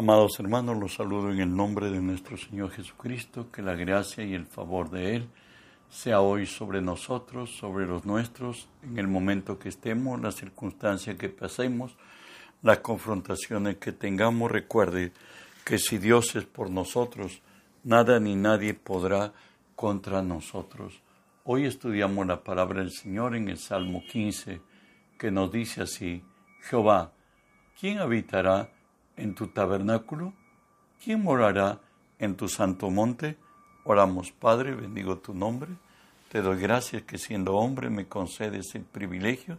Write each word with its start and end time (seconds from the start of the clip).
Amados 0.00 0.40
hermanos, 0.40 0.78
los 0.78 0.94
saludo 0.94 1.30
en 1.30 1.40
el 1.40 1.54
nombre 1.54 1.90
de 1.90 2.00
nuestro 2.00 2.38
Señor 2.38 2.70
Jesucristo, 2.70 3.50
que 3.52 3.60
la 3.60 3.74
gracia 3.74 4.24
y 4.24 4.32
el 4.32 4.46
favor 4.46 4.88
de 4.88 5.14
Él 5.16 5.28
sea 5.90 6.22
hoy 6.22 6.46
sobre 6.46 6.80
nosotros, 6.80 7.50
sobre 7.50 7.86
los 7.86 8.06
nuestros, 8.06 8.66
en 8.82 8.96
el 8.96 9.08
momento 9.08 9.58
que 9.58 9.68
estemos, 9.68 10.18
la 10.18 10.32
circunstancia 10.32 11.18
que 11.18 11.28
pasemos, 11.28 11.98
las 12.62 12.78
confrontaciones 12.78 13.76
que 13.76 13.92
tengamos. 13.92 14.50
Recuerde 14.50 15.12
que 15.66 15.76
si 15.76 15.98
Dios 15.98 16.34
es 16.34 16.46
por 16.46 16.70
nosotros, 16.70 17.42
nada 17.84 18.18
ni 18.20 18.36
nadie 18.36 18.72
podrá 18.72 19.34
contra 19.76 20.22
nosotros. 20.22 21.02
Hoy 21.44 21.66
estudiamos 21.66 22.26
la 22.26 22.42
palabra 22.42 22.80
del 22.80 22.92
Señor 22.92 23.36
en 23.36 23.50
el 23.50 23.58
Salmo 23.58 24.02
15, 24.10 24.62
que 25.18 25.30
nos 25.30 25.52
dice 25.52 25.82
así, 25.82 26.24
Jehová, 26.62 27.12
¿quién 27.78 27.98
habitará 27.98 28.70
en 29.20 29.34
tu 29.34 29.48
tabernáculo? 29.48 30.32
¿Quién 31.02 31.22
morará 31.22 31.80
en 32.18 32.36
tu 32.36 32.48
santo 32.48 32.90
monte? 32.90 33.36
Oramos, 33.84 34.32
Padre, 34.32 34.74
bendigo 34.74 35.18
tu 35.18 35.34
nombre. 35.34 35.70
Te 36.30 36.42
doy 36.42 36.60
gracias 36.60 37.02
que 37.02 37.18
siendo 37.18 37.56
hombre 37.56 37.90
me 37.90 38.06
concedes 38.06 38.74
el 38.74 38.82
privilegio 38.82 39.58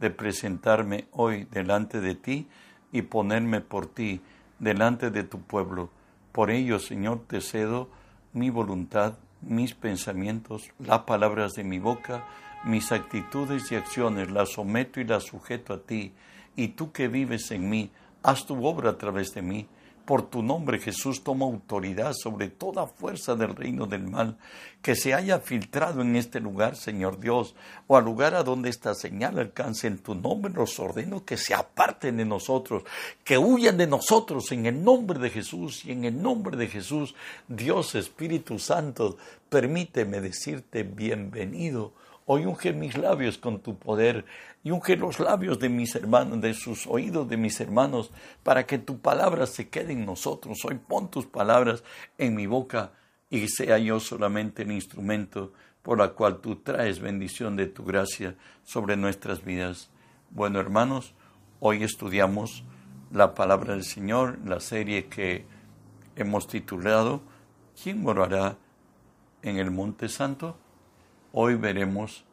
de 0.00 0.10
presentarme 0.10 1.06
hoy 1.12 1.44
delante 1.50 2.00
de 2.00 2.14
ti 2.14 2.48
y 2.92 3.02
ponerme 3.02 3.60
por 3.60 3.86
ti 3.86 4.20
delante 4.58 5.10
de 5.10 5.24
tu 5.24 5.40
pueblo. 5.40 5.90
Por 6.32 6.50
ello, 6.50 6.78
Señor, 6.78 7.22
te 7.26 7.40
cedo 7.40 7.88
mi 8.32 8.50
voluntad, 8.50 9.14
mis 9.40 9.74
pensamientos, 9.74 10.70
las 10.78 11.00
palabras 11.00 11.52
de 11.54 11.64
mi 11.64 11.78
boca, 11.78 12.24
mis 12.64 12.92
actitudes 12.92 13.70
y 13.70 13.76
acciones, 13.76 14.30
las 14.30 14.50
someto 14.50 15.00
y 15.00 15.04
las 15.04 15.24
sujeto 15.24 15.74
a 15.74 15.80
ti, 15.80 16.12
y 16.56 16.68
tú 16.68 16.92
que 16.92 17.08
vives 17.08 17.50
en 17.50 17.68
mí, 17.68 17.90
haz 18.26 18.44
tu 18.44 18.66
obra 18.66 18.90
a 18.90 18.98
través 18.98 19.32
de 19.34 19.40
mí. 19.40 19.68
Por 20.04 20.22
tu 20.30 20.40
nombre, 20.40 20.78
Jesús, 20.78 21.24
toma 21.24 21.46
autoridad 21.46 22.12
sobre 22.12 22.48
toda 22.48 22.86
fuerza 22.86 23.34
del 23.34 23.56
reino 23.56 23.86
del 23.86 24.04
mal 24.04 24.36
que 24.80 24.94
se 24.94 25.14
haya 25.14 25.40
filtrado 25.40 26.00
en 26.00 26.14
este 26.14 26.38
lugar, 26.38 26.76
Señor 26.76 27.18
Dios, 27.18 27.56
o 27.88 27.96
al 27.96 28.04
lugar 28.04 28.34
a 28.34 28.44
donde 28.44 28.68
esta 28.68 28.94
señal 28.94 29.38
alcance 29.38 29.88
en 29.88 29.98
tu 29.98 30.14
nombre, 30.14 30.52
los 30.52 30.78
ordeno 30.78 31.24
que 31.24 31.36
se 31.36 31.54
aparten 31.54 32.18
de 32.18 32.24
nosotros, 32.24 32.84
que 33.24 33.36
huyan 33.36 33.78
de 33.78 33.88
nosotros 33.88 34.52
en 34.52 34.66
el 34.66 34.84
nombre 34.84 35.18
de 35.18 35.30
Jesús 35.30 35.84
y 35.84 35.90
en 35.90 36.04
el 36.04 36.22
nombre 36.22 36.56
de 36.56 36.68
Jesús, 36.68 37.16
Dios 37.48 37.96
Espíritu 37.96 38.60
Santo, 38.60 39.16
permíteme 39.48 40.20
decirte 40.20 40.84
bienvenido 40.84 41.92
Hoy 42.28 42.44
unge 42.44 42.72
mis 42.72 42.98
labios 42.98 43.38
con 43.38 43.60
tu 43.60 43.78
poder 43.78 44.24
y 44.64 44.72
unge 44.72 44.96
los 44.96 45.20
labios 45.20 45.60
de 45.60 45.68
mis 45.68 45.94
hermanos, 45.94 46.40
de 46.40 46.54
sus 46.54 46.88
oídos 46.88 47.28
de 47.28 47.36
mis 47.36 47.60
hermanos, 47.60 48.10
para 48.42 48.66
que 48.66 48.78
tu 48.78 48.98
palabra 48.98 49.46
se 49.46 49.68
quede 49.68 49.92
en 49.92 50.04
nosotros. 50.04 50.58
Hoy 50.64 50.74
pon 50.74 51.08
tus 51.08 51.26
palabras 51.26 51.84
en 52.18 52.34
mi 52.34 52.46
boca 52.46 52.90
y 53.30 53.46
sea 53.46 53.78
yo 53.78 54.00
solamente 54.00 54.62
el 54.62 54.72
instrumento 54.72 55.52
por 55.82 55.98
la 55.98 56.14
cual 56.14 56.40
tú 56.40 56.56
traes 56.56 56.98
bendición 56.98 57.54
de 57.54 57.66
tu 57.66 57.84
gracia 57.84 58.34
sobre 58.64 58.96
nuestras 58.96 59.44
vidas. 59.44 59.90
Bueno, 60.30 60.58
hermanos, 60.58 61.14
hoy 61.60 61.84
estudiamos 61.84 62.64
la 63.12 63.36
palabra 63.36 63.74
del 63.74 63.84
Señor, 63.84 64.40
la 64.44 64.58
serie 64.58 65.06
que 65.06 65.44
hemos 66.16 66.48
titulado 66.48 67.22
¿Quién 67.80 68.02
morará 68.02 68.56
en 69.42 69.58
el 69.58 69.70
Monte 69.70 70.08
Santo? 70.08 70.58
Hoy 71.38 71.56
veremos 71.56 72.24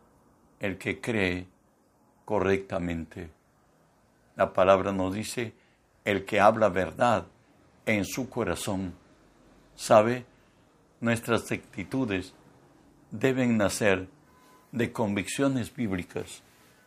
el 0.61 0.77
que 0.77 1.01
cree 1.01 1.45
correctamente. 2.23 3.29
La 4.37 4.53
palabra 4.53 4.93
nos 4.93 5.13
dice 5.13 5.53
el 6.05 6.23
que 6.23 6.39
habla 6.39 6.69
verdad 6.69 7.25
en 7.85 8.05
su 8.05 8.29
corazón. 8.29 8.93
¿Sabe? 9.75 10.25
Nuestras 11.01 11.51
actitudes 11.51 12.33
deben 13.11 13.57
nacer 13.57 14.07
de 14.71 14.93
convicciones 14.93 15.75
bíblicas, 15.75 16.41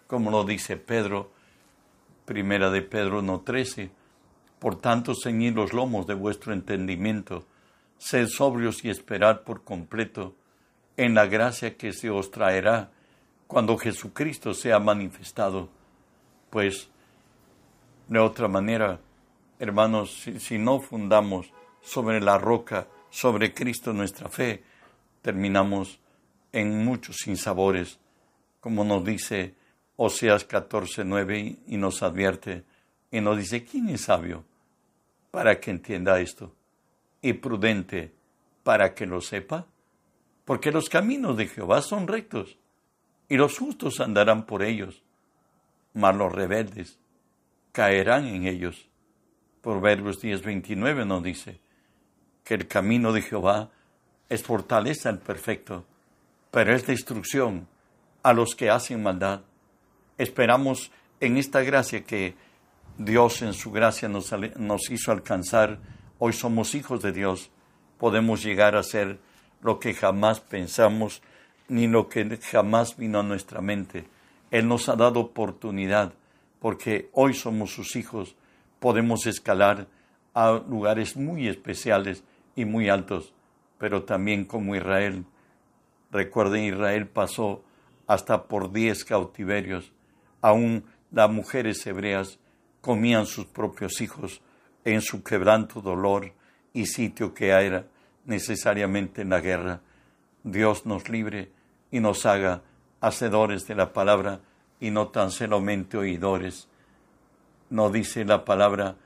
como 0.06 0.30
lo 0.30 0.44
dice 0.44 0.78
Pedro, 0.78 1.30
primera 2.24 2.70
de 2.70 2.80
Pedro 2.80 3.20
1.13. 3.20 3.90
Por 4.58 4.80
tanto, 4.80 5.12
ceñid 5.14 5.54
los 5.54 5.74
lomos 5.74 6.06
de 6.06 6.14
vuestro 6.14 6.54
entendimiento, 6.54 7.44
sed 7.98 8.28
sobrios 8.28 8.86
y 8.86 8.88
esperad 8.88 9.42
por 9.42 9.64
completo 9.64 10.34
en 10.96 11.14
la 11.14 11.26
gracia 11.26 11.76
que 11.76 11.92
se 11.92 12.10
os 12.10 12.30
traerá 12.30 12.90
cuando 13.46 13.76
Jesucristo 13.76 14.54
sea 14.54 14.78
manifestado. 14.78 15.68
Pues, 16.50 16.88
de 18.08 18.18
otra 18.18 18.48
manera, 18.48 19.00
hermanos, 19.58 20.26
si, 20.38 20.58
no 20.58 20.80
fundamos 20.80 21.52
sobre 21.82 22.20
la 22.20 22.38
roca, 22.38 22.86
sobre 23.10 23.52
Cristo 23.52 23.92
nuestra 23.92 24.28
fe, 24.28 24.62
terminamos 25.22 26.00
en 26.52 26.84
muchos 26.84 27.16
sinsabores, 27.16 27.98
como 28.60 28.84
nos 28.84 29.04
dice 29.04 29.54
Oseas 29.96 30.44
14, 30.44 31.04
9, 31.04 31.56
y 31.66 31.76
nos 31.76 32.02
advierte, 32.02 32.64
y 33.10 33.20
nos 33.20 33.38
dice, 33.38 33.64
¿quién 33.64 33.88
es 33.88 34.02
sabio 34.02 34.44
para 35.30 35.60
que 35.60 35.70
entienda 35.70 36.20
esto? 36.20 36.54
Y 37.22 37.34
prudente 37.34 38.12
para 38.62 38.94
que 38.94 39.06
lo 39.06 39.20
sepa 39.20 39.66
porque 40.46 40.70
los 40.70 40.88
caminos 40.88 41.36
de 41.36 41.48
Jehová 41.48 41.82
son 41.82 42.06
rectos, 42.06 42.56
y 43.28 43.36
los 43.36 43.58
justos 43.58 44.00
andarán 44.00 44.46
por 44.46 44.62
ellos, 44.62 45.02
mas 45.92 46.16
los 46.16 46.32
rebeldes 46.32 46.98
caerán 47.72 48.26
en 48.26 48.46
ellos. 48.46 48.88
Proverbios 49.60 50.22
10:29 50.22 51.04
nos 51.04 51.22
dice 51.22 51.58
que 52.44 52.54
el 52.54 52.68
camino 52.68 53.12
de 53.12 53.22
Jehová 53.22 53.70
es 54.28 54.44
fortaleza 54.44 55.08
al 55.08 55.18
perfecto, 55.18 55.84
pero 56.52 56.74
es 56.74 56.86
destrucción 56.86 57.66
a 58.22 58.32
los 58.32 58.54
que 58.54 58.70
hacen 58.70 59.02
maldad. 59.02 59.42
Esperamos 60.16 60.92
en 61.18 61.38
esta 61.38 61.62
gracia 61.62 62.04
que 62.04 62.36
Dios 62.98 63.42
en 63.42 63.52
su 63.52 63.72
gracia 63.72 64.08
nos, 64.08 64.32
nos 64.56 64.90
hizo 64.90 65.10
alcanzar. 65.10 65.80
Hoy 66.20 66.32
somos 66.32 66.76
hijos 66.76 67.02
de 67.02 67.10
Dios. 67.10 67.50
Podemos 67.98 68.44
llegar 68.44 68.76
a 68.76 68.84
ser 68.84 69.18
lo 69.66 69.80
que 69.80 69.94
jamás 69.94 70.38
pensamos 70.38 71.22
ni 71.66 71.88
lo 71.88 72.08
que 72.08 72.38
jamás 72.38 72.96
vino 72.96 73.18
a 73.18 73.24
nuestra 73.24 73.60
mente. 73.60 74.04
Él 74.52 74.68
nos 74.68 74.88
ha 74.88 74.94
dado 74.94 75.18
oportunidad 75.18 76.12
porque 76.60 77.10
hoy 77.12 77.34
somos 77.34 77.72
sus 77.72 77.96
hijos, 77.96 78.36
podemos 78.78 79.26
escalar 79.26 79.88
a 80.34 80.52
lugares 80.52 81.16
muy 81.16 81.48
especiales 81.48 82.22
y 82.54 82.64
muy 82.64 82.88
altos, 82.88 83.34
pero 83.76 84.04
también 84.04 84.44
como 84.44 84.76
Israel. 84.76 85.24
Recuerden, 86.12 86.62
Israel 86.62 87.08
pasó 87.08 87.64
hasta 88.06 88.44
por 88.44 88.70
diez 88.70 89.04
cautiverios. 89.04 89.90
Aún 90.42 90.84
las 91.10 91.28
mujeres 91.28 91.84
hebreas 91.88 92.38
comían 92.80 93.26
sus 93.26 93.46
propios 93.46 94.00
hijos 94.00 94.40
en 94.84 95.00
su 95.02 95.24
quebranto 95.24 95.80
dolor 95.80 96.32
y 96.72 96.86
sitio 96.86 97.34
que 97.34 97.48
era 97.48 97.84
necesariamente 98.26 99.22
en 99.22 99.30
la 99.30 99.40
guerra. 99.40 99.80
Dios 100.44 100.84
nos 100.84 101.08
libre 101.08 101.50
y 101.90 102.00
nos 102.00 102.26
haga 102.26 102.62
hacedores 103.00 103.66
de 103.66 103.74
la 103.74 103.92
palabra 103.92 104.40
y 104.80 104.90
no 104.90 105.08
tan 105.08 105.30
solamente 105.30 105.96
oidores. 105.96 106.68
No 107.70 107.90
dice 107.90 108.24
la 108.24 108.44
palabra 108.44 108.96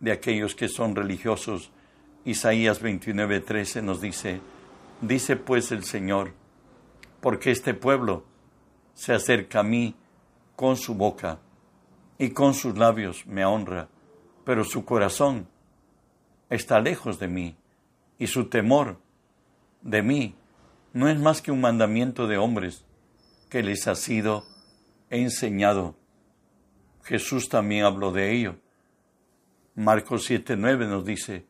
de 0.00 0.12
aquellos 0.12 0.54
que 0.54 0.68
son 0.68 0.96
religiosos. 0.96 1.70
Isaías 2.24 2.82
29:13 2.82 3.82
nos 3.82 4.00
dice, 4.00 4.40
dice 5.00 5.36
pues 5.36 5.70
el 5.72 5.84
Señor, 5.84 6.32
porque 7.20 7.50
este 7.50 7.74
pueblo 7.74 8.24
se 8.94 9.12
acerca 9.12 9.60
a 9.60 9.64
mí 9.64 9.94
con 10.56 10.76
su 10.76 10.94
boca 10.94 11.38
y 12.18 12.30
con 12.30 12.54
sus 12.54 12.76
labios 12.76 13.26
me 13.26 13.44
honra, 13.44 13.88
pero 14.44 14.64
su 14.64 14.84
corazón 14.84 15.46
está 16.50 16.80
lejos 16.80 17.18
de 17.18 17.28
mí 17.28 17.56
y 18.18 18.26
su 18.26 18.48
temor 18.48 18.98
de 19.82 20.02
mí 20.02 20.34
no 20.92 21.08
es 21.08 21.18
más 21.18 21.40
que 21.40 21.52
un 21.52 21.60
mandamiento 21.60 22.26
de 22.26 22.38
hombres 22.38 22.84
que 23.48 23.62
les 23.62 23.86
ha 23.86 23.94
sido 23.94 24.44
enseñado. 25.10 25.96
Jesús 27.04 27.48
también 27.48 27.84
habló 27.84 28.12
de 28.12 28.32
ello. 28.32 28.56
Marcos 29.74 30.28
7:9 30.28 30.88
nos 30.88 31.04
dice, 31.04 31.46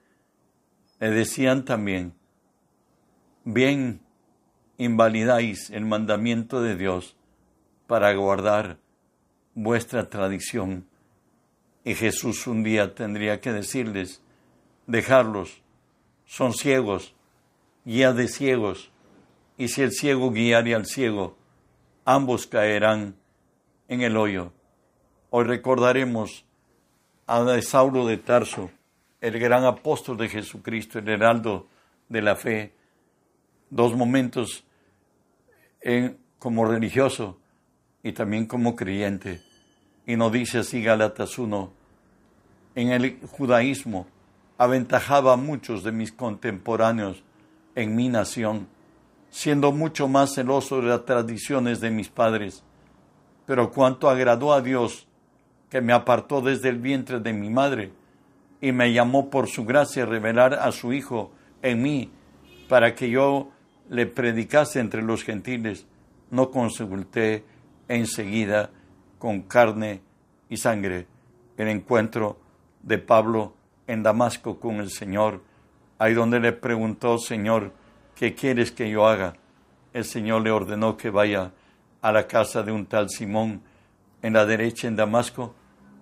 le 1.01 1.11
decían 1.11 1.65
también, 1.65 2.13
bien 3.45 4.01
invalidáis 4.77 5.71
el 5.71 5.87
mandamiento 5.87 6.61
de 6.61 6.77
Dios 6.77 7.17
para 7.87 8.13
guardar 8.15 8.79
vuestra 9.55 10.09
tradición. 10.09 10.87
Y 11.85 11.95
Jesús 11.95 12.47
un 12.47 12.63
día 12.63 12.95
tendría 12.95 13.41
que 13.41 13.53
decirles, 13.53 14.23
dejarlos 14.87 15.63
son 16.29 16.53
ciegos, 16.53 17.15
guía 17.87 18.13
de 18.13 18.29
ciegos, 18.29 18.91
y 19.57 19.69
si 19.69 19.81
el 19.81 19.93
ciego 19.93 20.31
guiare 20.31 20.75
al 20.75 20.85
ciego, 20.85 21.37
ambos 22.05 22.47
caerán 22.47 23.17
en 23.89 24.03
el 24.03 24.17
hoyo. 24.17 24.53
Hoy 25.31 25.45
recordaremos 25.45 26.45
a 27.27 27.61
Saulo 27.63 28.07
de 28.07 28.19
Tarso, 28.19 28.71
el 29.23 29.39
gran 29.39 29.65
apóstol 29.65 30.19
de 30.19 30.29
Jesucristo, 30.29 30.99
el 30.99 31.09
heraldo 31.09 31.67
de 32.11 32.21
la 32.21 32.37
fe, 32.37 32.75
dos 33.71 33.97
momentos 33.97 34.65
en, 35.81 36.19
como 36.39 36.67
religioso 36.67 37.39
y 38.03 38.13
también 38.13 38.47
como 38.47 38.77
creyente. 38.77 39.41
Y 40.07 40.17
nos 40.17 40.31
dice 40.31 40.59
así 40.59 40.83
Galatas 40.83 41.39
1, 41.39 41.73
en 42.75 42.93
el 42.93 43.19
judaísmo 43.29 44.07
aventajaba 44.59 45.35
a 45.35 45.37
muchos 45.37 45.85
de 45.85 45.93
mis 45.93 46.13
contemporáneos 46.13 47.23
en 47.77 47.95
mi 47.95 48.09
nación, 48.09 48.67
siendo 49.31 49.73
mucho 49.73 50.09
más 50.09 50.35
celoso 50.35 50.83
de 50.83 50.89
las 50.89 51.05
tradiciones 51.05 51.81
de 51.81 51.91
mis 51.91 52.09
padres. 52.09 52.65
Pero 53.47 53.71
cuanto 53.71 54.11
agradó 54.11 54.53
a 54.53 54.61
Dios, 54.61 55.07
que 55.71 55.81
me 55.81 55.93
apartó 55.93 56.41
desde 56.41 56.69
el 56.69 56.79
vientre 56.79 57.21
de 57.21 57.33
mi 57.33 57.51
madre, 57.51 57.93
y 58.61 58.73
me 58.73 58.93
llamó 58.93 59.31
por 59.31 59.47
su 59.47 59.65
gracia 59.65 60.03
a 60.03 60.07
revelar 60.07 60.55
a 60.55 60.73
su 60.73 60.93
Hijo 60.93 61.31
en 61.63 61.81
mí, 61.81 62.11
para 62.69 62.95
que 62.95 63.09
yo 63.09 63.51
le 63.89 64.07
predicase 64.07 64.81
entre 64.81 65.03
los 65.03 65.23
gentiles, 65.23 65.87
no 66.31 66.51
consulté 66.51 67.45
enseguida 67.87 68.71
con 69.19 69.43
carne 69.43 70.03
y 70.49 70.57
sangre 70.57 71.07
el 71.57 71.69
encuentro 71.69 72.39
de 72.83 72.99
Pablo 72.99 73.55
en 73.89 74.05
Damasco 74.05 74.61
con 74.61 74.77
el 74.77 74.91
Señor, 74.91 75.43
ahí 75.99 76.15
donde 76.15 76.39
le 76.39 76.53
preguntó, 76.53 77.19
Señor, 77.19 77.73
¿qué 78.15 78.35
quieres 78.35 78.71
que 78.71 78.89
yo 78.89 79.09
haga? 79.09 79.35
El 79.93 80.05
Señor 80.05 80.43
le 80.43 80.53
ordenó 80.53 80.97
que 80.97 81.11
vaya 81.11 81.53
a 82.01 82.13
la 82.13 82.29
casa 82.29 82.63
de 82.63 82.71
un 82.71 82.87
tal 82.87 83.09
Simón 83.09 83.63
en 84.23 84.35
la 84.35 84.47
derecha 84.47 84.87
en 84.87 84.95
Damasco, 84.95 85.55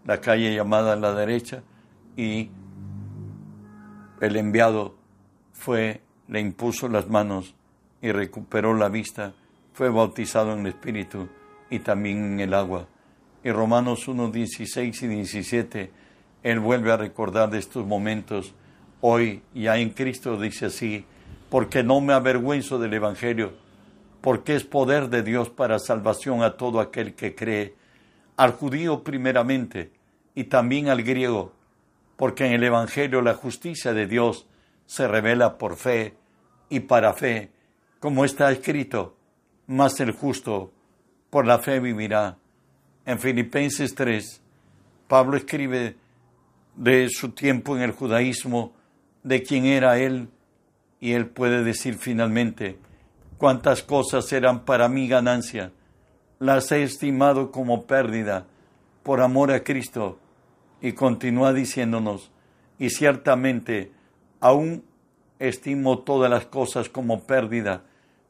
la 0.05 0.21
calle 0.21 0.55
llamada 0.55 0.97
la 0.97 1.15
derecha, 1.15 1.63
y 2.17 2.51
el 4.21 4.37
enviado 4.37 4.97
fue, 5.53 6.03
le 6.29 6.41
impuso 6.41 6.89
las 6.89 7.09
manos 7.09 7.55
y 8.03 8.11
recuperó 8.11 8.75
la 8.75 8.89
vista, 8.89 9.33
fue 9.73 9.91
bautizado 9.91 10.53
en 10.55 10.61
el 10.61 10.67
Espíritu 10.69 11.29
y 11.71 11.79
también 11.79 12.33
en 12.33 12.41
el 12.41 12.55
agua. 12.55 12.89
Y 13.45 13.51
Romanos 13.53 14.09
1, 14.09 14.31
16 14.31 15.03
y 15.03 15.07
17, 15.07 15.93
Él 16.43 16.61
vuelve 16.61 16.93
a 16.93 16.97
recordar 16.97 17.51
de 17.51 17.59
estos 17.59 17.87
momentos. 17.87 18.55
Hoy, 19.01 19.43
ya 19.55 19.77
en 19.79 19.91
Cristo, 19.91 20.39
dice 20.39 20.67
así, 20.67 21.05
porque 21.51 21.83
no 21.83 22.01
me 22.01 22.13
avergüenzo 22.13 22.79
del 22.79 22.95
Evangelio, 22.95 23.55
porque 24.21 24.57
es 24.57 24.65
poder 24.65 25.09
de 25.09 25.23
Dios 25.23 25.51
para 25.51 25.79
salvación 25.79 26.43
a 26.43 26.57
todo 26.57 26.81
aquel 26.81 27.15
que 27.15 27.35
cree, 27.35 27.75
al 28.37 28.53
judío 28.53 29.03
primeramente 29.03 29.93
y 30.35 30.45
también 30.45 30.89
al 30.89 31.03
griego, 31.03 31.53
porque 32.17 32.47
en 32.47 32.53
el 32.53 32.65
Evangelio 32.65 33.23
la 33.23 33.35
justicia 33.35 33.93
de 33.93 34.07
Dios 34.07 34.47
se 34.87 35.09
revela 35.09 35.59
por 35.59 35.77
fe 35.77 36.15
y 36.69 36.81
para 36.81 37.15
fe, 37.15 37.51
como 38.01 38.25
está 38.25 38.51
escrito, 38.51 39.17
mas 39.67 39.99
el 40.01 40.13
justo 40.13 40.73
por 41.31 41.47
la 41.47 41.59
fe 41.59 41.81
vivirá. 41.81 42.37
En 43.05 43.19
Filipenses 43.19 43.95
3, 43.95 44.43
Pablo 45.09 45.37
escribe 45.37 45.97
de 46.77 47.09
su 47.09 47.31
tiempo 47.31 47.77
en 47.77 47.83
el 47.83 47.93
judaísmo, 47.93 48.73
de 49.23 49.43
quién 49.43 49.65
era 49.65 49.99
él, 49.99 50.29
y 51.01 51.13
él 51.13 51.27
puede 51.27 51.65
decir 51.65 51.97
finalmente, 51.97 52.79
cuántas 53.39 53.83
cosas 53.83 54.33
eran 54.33 54.65
para 54.65 54.89
mí 54.89 55.09
ganancia, 55.09 55.73
las 56.39 56.71
he 56.73 56.83
estimado 56.83 57.51
como 57.51 57.87
pérdida 57.87 58.47
por 59.03 59.21
amor 59.21 59.51
a 59.51 59.65
Cristo. 59.65 60.19
Y 60.81 60.93
continúa 60.93 61.53
diciéndonos, 61.53 62.31
y 62.79 62.91
ciertamente 62.91 63.91
aún 64.41 64.85
estimo 65.39 66.01
todas 66.01 66.31
las 66.31 66.47
cosas 66.47 66.89
como 66.89 67.25
pérdida 67.25 67.83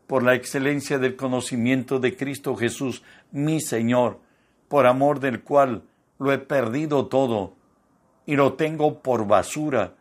por 0.06 0.22
la 0.22 0.34
excelencia 0.34 0.98
del 0.98 1.16
conocimiento 1.16 1.98
de 1.98 2.16
Cristo 2.16 2.54
Jesús, 2.54 3.02
mi 3.32 3.60
Señor, 3.60 4.20
por 4.68 4.86
amor 4.86 5.18
del 5.18 5.42
cual 5.42 5.82
lo 6.18 6.32
he 6.32 6.38
perdido 6.38 7.06
todo 7.06 7.54
y 8.26 8.36
lo 8.36 8.54
tengo 8.54 9.00
por 9.00 9.26
basura 9.26 9.94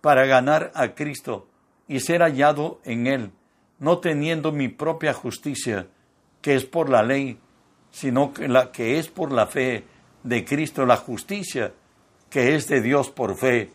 para 0.00 0.26
ganar 0.26 0.70
a 0.74 0.94
Cristo 0.94 1.48
y 1.88 2.00
ser 2.00 2.20
hallado 2.20 2.80
en 2.84 3.06
Él, 3.06 3.30
no 3.78 3.98
teniendo 3.98 4.52
mi 4.52 4.68
propia 4.68 5.14
justicia, 5.14 5.86
que 6.40 6.54
es 6.54 6.64
por 6.64 6.90
la 6.90 7.02
ley, 7.02 7.38
sino 7.90 8.32
que 8.32 8.48
la 8.48 8.70
que 8.70 8.98
es 8.98 9.08
por 9.08 9.32
la 9.32 9.46
fe 9.46 9.84
de 10.22 10.44
Cristo, 10.44 10.86
la 10.86 10.96
justicia 10.96 11.72
que 12.30 12.54
es 12.54 12.68
de 12.68 12.80
Dios 12.80 13.10
por 13.10 13.36
fe. 13.36 13.70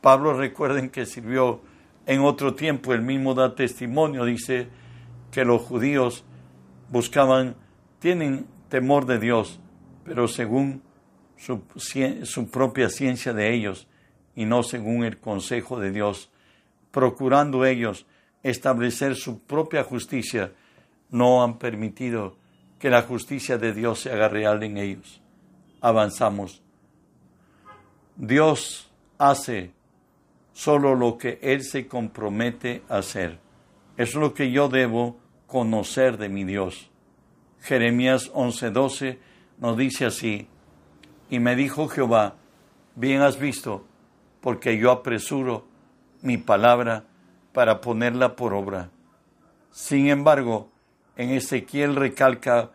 Pablo 0.00 0.32
recuerden 0.34 0.90
que 0.90 1.06
sirvió 1.06 1.60
en 2.06 2.20
otro 2.20 2.54
tiempo, 2.54 2.94
el 2.94 3.02
mismo 3.02 3.34
da 3.34 3.54
testimonio, 3.54 4.24
dice 4.24 4.68
que 5.30 5.44
los 5.44 5.60
judíos 5.62 6.24
buscaban, 6.88 7.56
tienen 7.98 8.46
temor 8.68 9.06
de 9.06 9.18
Dios, 9.18 9.60
pero 10.04 10.28
según 10.28 10.82
su, 11.38 12.50
propia 12.50 12.88
ciencia 12.90 13.32
de 13.32 13.54
ellos 13.54 13.86
y 14.34 14.44
no 14.44 14.62
según 14.62 15.04
el 15.04 15.18
consejo 15.18 15.78
de 15.80 15.90
Dios, 15.90 16.30
procurando 16.90 17.64
ellos 17.64 18.06
establecer 18.42 19.16
su 19.16 19.40
propia 19.40 19.84
justicia, 19.84 20.52
no 21.10 21.42
han 21.42 21.58
permitido 21.58 22.36
que 22.78 22.90
la 22.90 23.02
justicia 23.02 23.58
de 23.58 23.72
Dios 23.72 24.00
se 24.00 24.12
haga 24.12 24.28
real 24.28 24.62
en 24.62 24.76
ellos. 24.78 25.20
Avanzamos. 25.80 26.62
Dios 28.16 28.90
hace 29.16 29.72
solo 30.52 30.94
lo 30.94 31.18
que 31.18 31.38
Él 31.42 31.62
se 31.62 31.86
compromete 31.86 32.82
a 32.88 32.98
hacer. 32.98 33.38
Es 33.96 34.14
lo 34.14 34.34
que 34.34 34.50
yo 34.50 34.68
debo 34.68 35.18
conocer 35.46 36.18
de 36.18 36.28
mi 36.28 36.44
Dios. 36.44 36.90
Jeremías 37.60 38.30
11:12 38.32 39.18
nos 39.58 39.76
dice 39.76 40.06
así, 40.06 40.48
y 41.30 41.38
me 41.38 41.56
dijo 41.56 41.88
Jehová, 41.88 42.34
bien 42.94 43.22
has 43.22 43.38
visto, 43.38 43.84
porque 44.40 44.78
yo 44.78 44.90
apresuro 44.90 45.66
mi 46.22 46.36
palabra 46.36 47.04
para 47.52 47.80
ponerla 47.80 48.36
por 48.36 48.54
obra. 48.54 48.90
Sin 49.70 50.08
embargo, 50.08 50.70
en 51.16 51.30
Ezequiel 51.30 51.96
recalca 51.96 52.70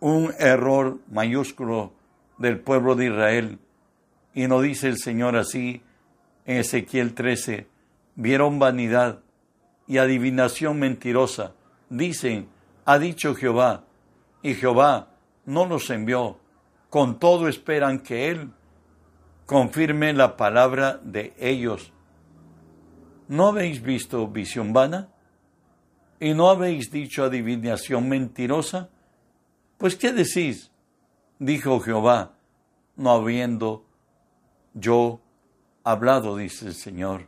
un 0.00 0.32
error 0.38 0.98
mayúsculo 1.10 1.92
del 2.38 2.58
pueblo 2.60 2.94
de 2.94 3.06
Israel 3.06 3.58
y 4.34 4.46
no 4.46 4.60
dice 4.60 4.88
el 4.88 4.98
Señor 4.98 5.36
así 5.36 5.82
en 6.46 6.58
Ezequiel 6.58 7.14
13, 7.14 7.66
vieron 8.14 8.58
vanidad 8.58 9.20
y 9.86 9.98
adivinación 9.98 10.78
mentirosa. 10.78 11.54
Dicen, 11.90 12.48
ha 12.84 12.98
dicho 12.98 13.34
Jehová, 13.34 13.84
y 14.42 14.54
Jehová 14.54 15.08
no 15.44 15.66
los 15.66 15.90
envió. 15.90 16.38
Con 16.90 17.18
todo 17.18 17.48
esperan 17.48 18.00
que 18.00 18.28
Él 18.30 18.50
confirme 19.46 20.12
la 20.12 20.36
palabra 20.36 21.00
de 21.02 21.34
ellos. 21.38 21.92
¿No 23.28 23.48
habéis 23.48 23.82
visto 23.82 24.26
visión 24.28 24.72
vana? 24.72 25.08
¿Y 26.20 26.34
no 26.34 26.50
habéis 26.50 26.90
dicho 26.90 27.24
adivinación 27.24 28.08
mentirosa? 28.08 28.88
Pues 29.76 29.96
¿qué 29.96 30.12
decís? 30.12 30.70
Dijo 31.38 31.78
Jehová, 31.80 32.32
no 32.96 33.10
habiendo 33.12 33.84
yo 34.74 35.20
hablado, 35.84 36.36
dice 36.36 36.66
el 36.66 36.74
Señor. 36.74 37.26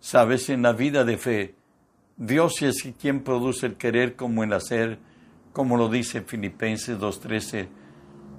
Sabes, 0.00 0.48
en 0.50 0.62
la 0.62 0.72
vida 0.72 1.04
de 1.04 1.16
fe, 1.16 1.54
Dios 2.16 2.62
es 2.62 2.88
quien 3.00 3.24
produce 3.24 3.66
el 3.66 3.76
querer 3.76 4.14
como 4.16 4.44
el 4.44 4.52
hacer, 4.52 4.98
como 5.52 5.76
lo 5.76 5.88
dice 5.88 6.22
Filipenses 6.22 6.98
2.13, 6.98 7.68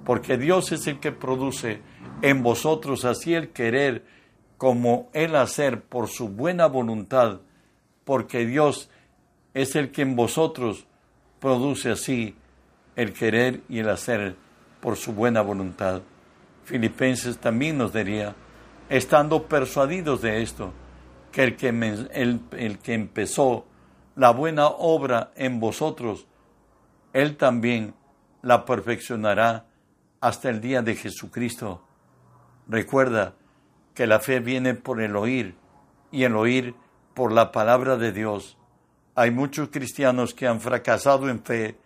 porque 0.06 0.38
Dios 0.38 0.70
es 0.70 0.86
el 0.86 1.00
que 1.00 1.10
produce 1.10 1.80
en 2.22 2.44
vosotros 2.44 3.04
así 3.04 3.34
el 3.34 3.48
querer 3.48 4.04
como 4.56 5.10
el 5.12 5.34
hacer 5.34 5.82
por 5.82 6.08
su 6.08 6.28
buena 6.28 6.66
voluntad, 6.66 7.40
porque 8.04 8.46
Dios 8.46 8.88
es 9.52 9.74
el 9.74 9.90
que 9.90 10.02
en 10.02 10.14
vosotros 10.14 10.86
produce 11.40 11.90
así 11.90 12.36
el 12.94 13.12
querer 13.12 13.62
y 13.68 13.80
el 13.80 13.88
hacer 13.88 14.36
por 14.80 14.96
su 14.96 15.12
buena 15.12 15.42
voluntad. 15.42 16.02
Filipenses 16.64 17.38
también 17.38 17.76
nos 17.76 17.92
diría, 17.92 18.36
estando 18.88 19.48
persuadidos 19.48 20.22
de 20.22 20.40
esto, 20.40 20.72
que 21.32 21.42
el 21.42 21.56
que, 21.56 21.68
el, 21.68 22.78
que 22.78 22.94
empezó 22.94 23.66
la 24.14 24.30
buena 24.30 24.68
obra 24.68 25.32
en 25.34 25.58
vosotros, 25.58 26.28
Él 27.12 27.36
también 27.36 27.92
la 28.42 28.64
perfeccionará 28.64 29.66
hasta 30.20 30.50
el 30.50 30.60
día 30.60 30.82
de 30.82 30.94
Jesucristo. 30.94 31.82
Recuerda 32.68 33.34
que 33.94 34.06
la 34.06 34.20
fe 34.20 34.40
viene 34.40 34.74
por 34.74 35.00
el 35.00 35.16
oír 35.16 35.54
y 36.10 36.24
el 36.24 36.36
oír 36.36 36.74
por 37.14 37.32
la 37.32 37.52
palabra 37.52 37.96
de 37.96 38.12
Dios. 38.12 38.56
Hay 39.14 39.30
muchos 39.30 39.70
cristianos 39.70 40.34
que 40.34 40.46
han 40.46 40.60
fracasado 40.60 41.28
en 41.28 41.42
fe. 41.42 41.76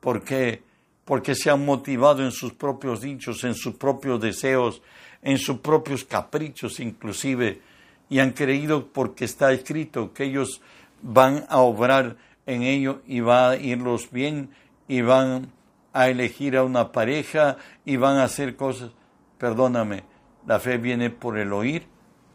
¿Por 0.00 0.22
qué? 0.22 0.62
porque 1.04 1.34
se 1.34 1.50
han 1.50 1.64
motivado 1.64 2.24
en 2.24 2.32
sus 2.32 2.52
propios 2.52 3.00
dichos, 3.00 3.44
en 3.44 3.54
sus 3.54 3.74
propios 3.74 4.20
deseos, 4.20 4.82
en 5.22 5.38
sus 5.38 5.58
propios 5.58 6.04
caprichos 6.04 6.80
inclusive, 6.80 7.60
y 8.08 8.18
han 8.18 8.32
creído 8.32 8.88
porque 8.88 9.24
está 9.24 9.52
escrito 9.52 10.12
que 10.12 10.24
ellos 10.24 10.60
van 11.02 11.44
a 11.48 11.58
obrar 11.58 12.16
en 12.46 12.62
ello 12.62 13.02
y 13.06 13.20
va 13.20 13.50
a 13.50 13.56
irlos 13.56 14.10
bien 14.10 14.50
y 14.88 15.00
van 15.00 15.52
a 15.94 16.08
elegir 16.08 16.56
a 16.58 16.64
una 16.64 16.92
pareja 16.92 17.56
y 17.86 17.96
van 17.96 18.18
a 18.18 18.24
hacer 18.24 18.56
cosas. 18.56 18.90
Perdóname, 19.38 20.04
la 20.46 20.58
fe 20.60 20.76
viene 20.76 21.08
por 21.08 21.38
el 21.38 21.52
oír 21.52 21.86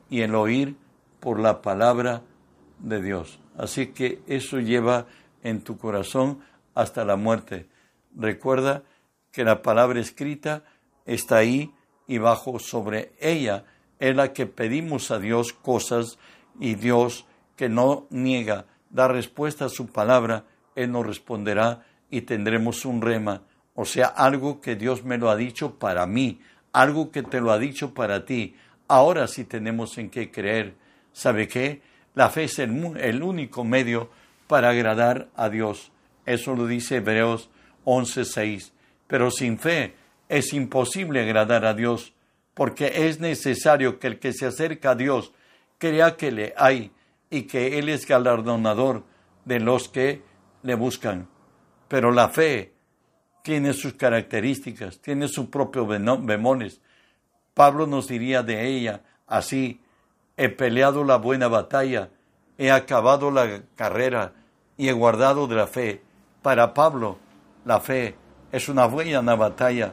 y 0.10 0.22
el 0.22 0.34
oír 0.34 0.76
por 1.20 1.40
la 1.40 1.62
palabra 1.62 2.24
de 2.80 3.02
Dios. 3.02 3.40
Así 3.58 3.88
que 3.88 4.22
eso 4.26 4.60
lleva 4.60 5.06
en 5.44 5.62
tu 5.62 5.78
corazón 5.78 6.40
hasta 6.74 7.04
la 7.04 7.18
muerte. 7.18 7.68
Recuerda 8.16 8.84
que 9.32 9.44
la 9.44 9.62
palabra 9.62 10.00
escrita 10.00 10.64
está 11.06 11.38
ahí 11.38 11.74
y 12.08 12.18
bajo 12.18 12.60
sobre 12.60 13.12
ella 13.20 13.66
es 14.00 14.16
la 14.16 14.32
que 14.32 14.46
pedimos 14.46 15.12
a 15.12 15.20
Dios 15.20 15.52
cosas 15.52 16.18
y 16.60 16.76
Dios 16.76 17.26
que 17.58 17.68
no 17.68 18.08
niega, 18.10 18.66
da 18.90 19.10
respuesta 19.10 19.66
a 19.66 19.70
su 19.70 19.88
palabra, 19.88 20.46
Él 20.76 20.94
nos 20.94 21.06
responderá 21.06 21.86
y 22.10 22.22
tendremos 22.22 22.86
un 22.86 23.02
rema, 23.02 23.44
o 23.82 23.86
sea, 23.86 24.08
algo 24.08 24.60
que 24.60 24.76
Dios 24.76 25.06
me 25.06 25.18
lo 25.18 25.30
ha 25.30 25.38
dicho 25.38 25.76
para 25.76 26.06
mí, 26.06 26.42
algo 26.74 27.12
que 27.12 27.24
te 27.24 27.40
lo 27.40 27.50
ha 27.50 27.58
dicho 27.58 27.94
para 27.94 28.26
ti. 28.26 28.58
Ahora 28.90 29.26
sí 29.26 29.46
tenemos 29.46 29.98
en 29.98 30.10
qué 30.10 30.30
creer. 30.30 30.76
¿Sabe 31.14 31.48
qué? 31.48 31.82
La 32.14 32.30
fe 32.30 32.44
es 32.44 32.60
el, 32.60 33.24
único 33.24 33.64
medio 33.64 34.10
para 34.48 34.72
agradar 34.72 35.30
a 35.34 35.48
Dios. 35.48 35.94
Eso 36.26 36.56
lo 36.56 36.68
dice 36.68 36.98
Hebreos 36.98 37.50
11:6. 37.86 38.74
Pero 39.08 39.32
sin 39.32 39.58
fe 39.58 39.96
es 40.28 40.52
imposible 40.52 41.22
agradar 41.22 41.64
a 41.64 41.74
Dios, 41.74 42.12
porque 42.56 43.08
es 43.08 43.22
necesario 43.22 43.98
que 43.98 44.08
el 44.08 44.20
que 44.20 44.34
se 44.34 44.48
acerca 44.48 44.90
a 44.90 44.96
Dios 44.96 45.32
crea 45.78 46.18
que 46.18 46.34
le 46.34 46.54
hay 46.58 46.92
y 47.30 47.44
que 47.44 47.80
Él 47.80 47.88
es 47.88 48.06
galardonador 48.06 49.06
de 49.46 49.62
los 49.62 49.88
que 49.88 50.22
le 50.64 50.76
buscan. 50.76 51.30
Pero 51.88 52.12
la 52.12 52.28
fe 52.28 52.74
tiene 53.44 53.74
sus 53.74 53.94
características, 53.94 55.00
tiene 55.00 55.28
sus 55.28 55.48
propios 55.48 55.88
bemoles. 55.88 56.82
Pablo 57.54 57.88
nos 57.88 58.08
diría 58.08 58.44
de 58.44 58.68
ella 58.68 59.02
así, 59.28 59.82
he 60.38 60.50
peleado 60.50 61.04
la 61.04 61.18
buena 61.18 61.48
batalla, 61.48 62.10
he 62.58 62.72
acabado 62.72 63.32
la 63.32 63.62
carrera 63.76 64.34
y 64.78 64.88
he 64.88 64.94
guardado 64.94 65.48
de 65.48 65.56
la 65.56 65.68
fe. 65.68 66.02
Para 66.42 66.74
Pablo, 66.74 67.20
la 67.66 67.80
fe 67.80 68.16
es 68.52 68.70
una 68.70 68.86
buena 68.86 69.36
batalla. 69.36 69.92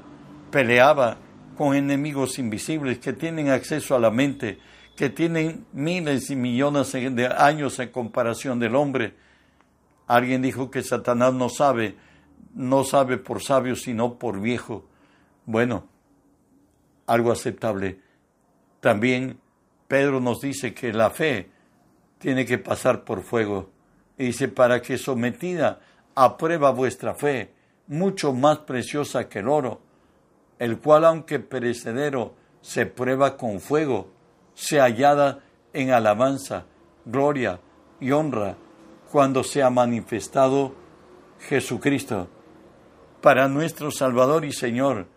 Peleaba 0.50 1.16
con 1.56 1.74
enemigos 1.74 2.38
invisibles 2.38 2.98
que 2.98 3.12
tienen 3.12 3.48
acceso 3.48 3.96
a 3.96 3.98
la 3.98 4.10
mente, 4.10 4.58
que 4.96 5.10
tienen 5.10 5.66
miles 5.72 6.30
y 6.30 6.36
millones 6.36 6.92
de 6.92 7.26
años 7.26 7.78
en 7.78 7.90
comparación 7.90 8.58
del 8.58 8.76
hombre. 8.76 9.14
Alguien 10.06 10.42
dijo 10.42 10.70
que 10.70 10.82
Satanás 10.82 11.34
no 11.34 11.48
sabe, 11.48 11.96
no 12.56 12.84
sabe 12.84 13.18
por 13.18 13.42
sabio, 13.42 13.76
sino 13.76 14.18
por 14.18 14.40
viejo. 14.40 14.86
Bueno, 15.44 15.84
algo 17.06 17.30
aceptable. 17.30 18.00
También 18.80 19.38
Pedro 19.86 20.20
nos 20.20 20.40
dice 20.40 20.72
que 20.74 20.92
la 20.92 21.10
fe 21.10 21.50
tiene 22.18 22.46
que 22.46 22.58
pasar 22.58 23.04
por 23.04 23.22
fuego. 23.22 23.70
Y 24.16 24.26
dice, 24.26 24.48
para 24.48 24.80
que 24.80 24.96
sometida 24.96 25.80
a 26.14 26.38
prueba 26.38 26.70
vuestra 26.70 27.14
fe, 27.14 27.52
mucho 27.88 28.32
más 28.32 28.60
preciosa 28.60 29.28
que 29.28 29.40
el 29.40 29.48
oro, 29.48 29.82
el 30.58 30.78
cual 30.78 31.04
aunque 31.04 31.38
perecedero 31.38 32.34
se 32.62 32.86
prueba 32.86 33.36
con 33.36 33.60
fuego, 33.60 34.08
se 34.54 34.80
hallada 34.80 35.40
en 35.74 35.90
alabanza, 35.90 36.64
gloria 37.04 37.60
y 38.00 38.12
honra 38.12 38.56
cuando 39.12 39.44
se 39.44 39.62
ha 39.62 39.68
manifestado 39.68 40.74
Jesucristo. 41.38 42.30
Para 43.26 43.48
nuestro 43.48 43.90
Salvador 43.90 44.44
y 44.44 44.52
Señor, 44.52 45.08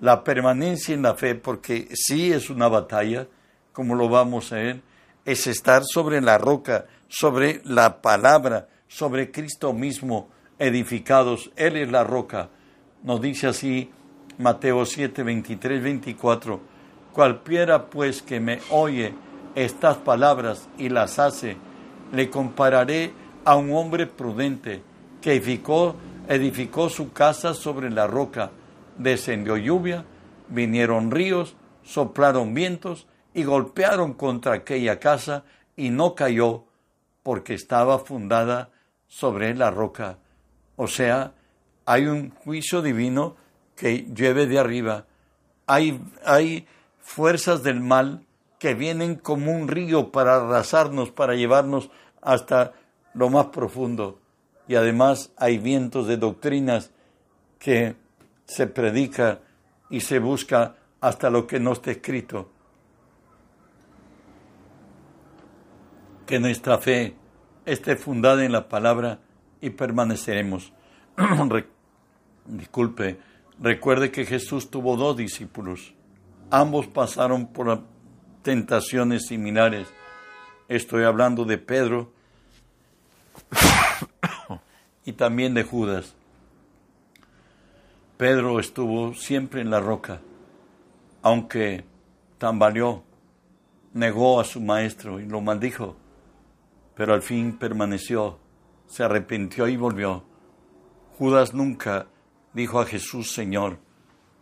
la 0.00 0.22
permanencia 0.22 0.94
en 0.94 1.00
la 1.00 1.14
fe, 1.14 1.34
porque 1.34 1.88
sí 1.94 2.30
es 2.30 2.50
una 2.50 2.68
batalla, 2.68 3.26
como 3.72 3.94
lo 3.94 4.10
vamos 4.10 4.52
a 4.52 4.56
ver, 4.56 4.82
es 5.24 5.46
estar 5.46 5.82
sobre 5.82 6.20
la 6.20 6.36
roca, 6.36 6.88
sobre 7.08 7.62
la 7.64 8.02
palabra, 8.02 8.68
sobre 8.86 9.30
Cristo 9.30 9.72
mismo, 9.72 10.28
edificados. 10.58 11.50
Él 11.56 11.78
es 11.78 11.90
la 11.90 12.04
roca. 12.04 12.50
Nos 13.02 13.22
dice 13.22 13.46
así 13.46 13.90
Mateo 14.36 14.84
7, 14.84 15.22
23, 15.22 15.82
24. 15.82 16.60
Cualquiera 17.14 17.86
pues 17.86 18.20
que 18.20 18.40
me 18.40 18.58
oye 18.68 19.14
estas 19.54 19.96
palabras 19.96 20.68
y 20.76 20.90
las 20.90 21.18
hace, 21.18 21.56
le 22.12 22.28
compararé 22.28 23.14
a 23.46 23.56
un 23.56 23.72
hombre 23.72 24.06
prudente 24.06 24.82
que 25.22 25.32
edificó, 25.32 25.96
edificó 26.30 26.88
su 26.88 27.12
casa 27.12 27.54
sobre 27.54 27.90
la 27.90 28.06
roca. 28.06 28.52
Descendió 28.96 29.56
lluvia, 29.56 30.04
vinieron 30.48 31.10
ríos, 31.10 31.56
soplaron 31.82 32.54
vientos 32.54 33.08
y 33.34 33.42
golpearon 33.42 34.14
contra 34.14 34.54
aquella 34.54 35.00
casa 35.00 35.44
y 35.74 35.90
no 35.90 36.14
cayó 36.14 36.64
porque 37.24 37.54
estaba 37.54 37.98
fundada 37.98 38.70
sobre 39.08 39.56
la 39.56 39.72
roca. 39.72 40.18
O 40.76 40.86
sea, 40.86 41.34
hay 41.84 42.06
un 42.06 42.30
juicio 42.30 42.80
divino 42.80 43.34
que 43.74 44.06
llueve 44.14 44.46
de 44.46 44.60
arriba. 44.60 45.06
Hay, 45.66 46.00
hay 46.24 46.68
fuerzas 47.00 47.64
del 47.64 47.80
mal 47.80 48.24
que 48.60 48.74
vienen 48.74 49.16
como 49.16 49.50
un 49.50 49.66
río 49.66 50.12
para 50.12 50.36
arrasarnos, 50.36 51.10
para 51.10 51.34
llevarnos 51.34 51.90
hasta 52.22 52.74
lo 53.14 53.30
más 53.30 53.46
profundo. 53.46 54.20
Y 54.70 54.76
además 54.76 55.32
hay 55.36 55.58
vientos 55.58 56.06
de 56.06 56.16
doctrinas 56.16 56.92
que 57.58 57.96
se 58.44 58.68
predica 58.68 59.40
y 59.90 59.98
se 59.98 60.20
busca 60.20 60.76
hasta 61.00 61.28
lo 61.28 61.48
que 61.48 61.58
no 61.58 61.72
está 61.72 61.90
escrito. 61.90 62.52
que 66.24 66.38
nuestra 66.38 66.78
fe 66.78 67.16
esté 67.66 67.96
fundada 67.96 68.44
en 68.44 68.52
la 68.52 68.68
palabra 68.68 69.18
y 69.60 69.70
permaneceremos. 69.70 70.72
Disculpe, 72.46 73.18
recuerde 73.58 74.12
que 74.12 74.24
Jesús 74.24 74.70
tuvo 74.70 74.96
dos 74.96 75.16
discípulos. 75.16 75.92
Ambos 76.52 76.86
pasaron 76.86 77.48
por 77.48 77.82
tentaciones 78.42 79.26
similares. 79.26 79.88
Estoy 80.68 81.02
hablando 81.02 81.44
de 81.44 81.58
Pedro 81.58 82.12
y 85.04 85.12
también 85.12 85.54
de 85.54 85.62
Judas. 85.64 86.14
Pedro 88.16 88.60
estuvo 88.60 89.14
siempre 89.14 89.60
en 89.60 89.70
la 89.70 89.80
roca, 89.80 90.20
aunque 91.22 91.84
tambaleó, 92.38 93.02
negó 93.92 94.40
a 94.40 94.44
su 94.44 94.60
maestro 94.60 95.20
y 95.20 95.26
lo 95.26 95.40
maldijo 95.40 95.96
pero 97.00 97.14
al 97.14 97.22
fin 97.22 97.56
permaneció, 97.56 98.38
se 98.86 99.02
arrepintió 99.02 99.66
y 99.68 99.76
volvió. 99.78 100.22
Judas 101.16 101.54
nunca 101.54 102.08
dijo 102.52 102.78
a 102.78 102.84
Jesús 102.84 103.32
Señor, 103.32 103.78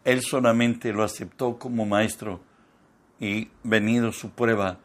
él 0.02 0.23
solamente 0.23 0.92
lo 0.92 1.04
aceptó 1.04 1.56
como 1.56 1.87
maestro 1.87 2.40
y 3.20 3.49
venido 3.62 4.11
su 4.11 4.30
prueba, 4.30 4.80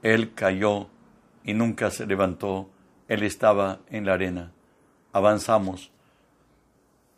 él 0.00 0.32
cayó 0.32 0.88
y 1.44 1.52
nunca 1.52 1.90
se 1.90 2.06
levantó, 2.06 2.70
él 3.08 3.22
estaba 3.22 3.80
en 3.90 4.06
la 4.06 4.14
arena. 4.14 4.52
Avanzamos. 5.12 5.90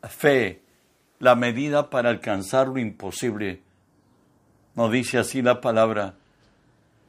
Fe, 0.02 0.62
la 1.19 1.35
medida 1.35 1.90
para 1.90 2.11
alcanzar 2.11 2.69
lo 2.69 2.78
imposible. 2.78 3.62
Nos 4.75 4.93
dice 4.93 5.19
así 5.19 5.43
la 5.43 5.61
palabra. 5.61 6.14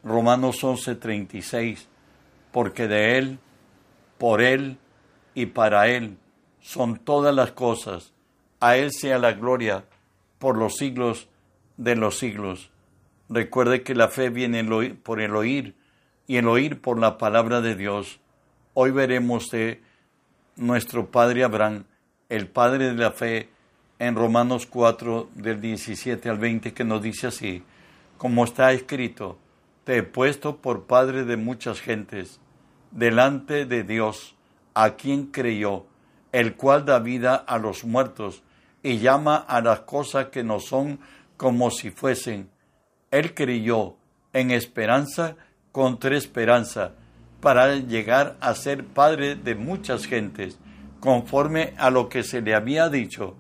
Romanos 0.04 0.64
11:36 0.64 1.88
porque 2.58 2.88
de 2.88 3.20
Él, 3.20 3.40
por 4.18 4.42
Él 4.42 4.78
y 5.36 5.46
para 5.48 5.90
Él 5.90 6.18
son 6.60 6.98
todas 6.98 7.36
las 7.36 7.52
cosas. 7.52 8.14
A 8.60 8.78
Él 8.78 8.92
sea 8.92 9.20
la 9.20 9.34
gloria 9.34 9.86
por 10.40 10.58
los 10.58 10.78
siglos 10.78 11.28
de 11.78 11.96
los 11.96 12.18
siglos. 12.18 12.72
Recuerde 13.30 13.84
que 13.84 13.94
la 13.94 14.08
fe 14.08 14.30
viene 14.30 14.64
por 14.96 15.22
el 15.22 15.36
oír 15.36 15.76
y 16.26 16.38
el 16.38 16.48
oír 16.48 16.82
por 16.82 16.98
la 16.98 17.20
palabra 17.20 17.62
de 17.62 17.76
Dios. 17.76 18.20
Hoy 18.80 18.92
veremos 18.92 19.50
de 19.50 19.82
nuestro 20.56 21.10
Padre 21.10 21.44
Abraham, 21.44 21.86
el 22.30 22.46
Padre 22.46 22.90
de 22.90 22.94
la 22.94 23.10
fe, 23.10 23.50
en 23.98 24.14
Romanos 24.14 24.68
4 24.68 25.30
del 25.34 25.60
17 25.60 26.30
al 26.30 26.38
20, 26.38 26.76
que 26.76 26.84
nos 26.84 27.02
dice 27.02 27.26
así, 27.26 27.64
como 28.20 28.44
está 28.44 28.72
escrito, 28.74 29.40
te 29.84 29.98
he 29.98 30.04
puesto 30.04 30.58
por 30.58 30.86
Padre 30.86 31.26
de 31.26 31.38
muchas 31.38 31.82
gentes 31.82 32.40
delante 32.92 33.66
de 33.66 33.82
Dios, 33.82 34.36
a 34.76 34.92
quien 34.92 35.26
creyó, 35.26 35.88
el 36.32 36.56
cual 36.56 36.86
da 36.86 37.00
vida 37.00 37.34
a 37.34 37.58
los 37.58 37.84
muertos 37.84 38.44
y 38.84 39.00
llama 39.00 39.38
a 39.38 39.60
las 39.60 39.80
cosas 39.80 40.28
que 40.28 40.44
no 40.44 40.60
son 40.60 41.00
como 41.36 41.72
si 41.72 41.90
fuesen. 41.90 42.52
Él 43.10 43.34
creyó 43.34 43.96
en 44.34 44.52
esperanza 44.52 45.36
contra 45.72 46.16
esperanza 46.16 46.92
para 47.42 47.76
llegar 47.76 48.36
a 48.42 48.56
ser 48.56 48.86
padre 48.86 49.36
de 49.36 49.56
muchas 49.56 50.06
gentes, 50.06 50.58
conforme 51.00 51.74
a 51.78 51.90
lo 51.90 52.10
que 52.10 52.24
se 52.24 52.42
le 52.42 52.56
había 52.56 52.90
dicho, 52.90 53.36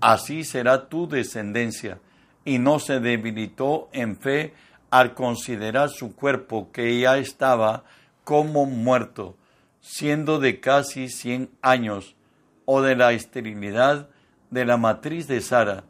así 0.00 0.44
será 0.44 0.88
tu 0.88 1.08
descendencia, 1.08 1.98
y 2.44 2.58
no 2.58 2.78
se 2.78 3.00
debilitó 3.00 3.88
en 3.92 4.16
fe 4.16 4.54
al 4.90 5.14
considerar 5.14 5.90
su 5.90 6.14
cuerpo 6.14 6.70
que 6.72 6.98
ya 6.98 7.18
estaba 7.18 7.84
como 8.24 8.66
muerto, 8.66 9.36
siendo 9.80 10.38
de 10.38 10.60
casi 10.60 11.08
cien 11.08 11.50
años, 11.60 12.16
o 12.64 12.82
de 12.82 12.96
la 12.96 13.12
esterilidad 13.12 14.08
de 14.50 14.64
la 14.64 14.76
matriz 14.76 15.26
de 15.28 15.40
Sara, 15.40 15.84